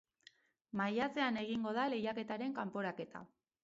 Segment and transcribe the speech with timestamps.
[0.81, 3.29] Maiatzean egingo da lehiaketaren kanporaketa.